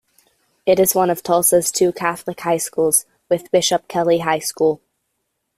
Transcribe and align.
It 0.65 0.79
is 0.79 0.95
one 0.95 1.11
of 1.11 1.21
Tulsa's 1.21 1.71
two 1.71 1.91
Catholic 1.91 2.39
high 2.39 2.57
schools, 2.57 3.05
with 3.29 3.51
Bishop 3.51 3.87
Kelley 3.87 4.17
High 4.17 4.39
School. 4.39 4.81